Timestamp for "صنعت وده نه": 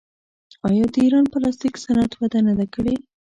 1.83-2.53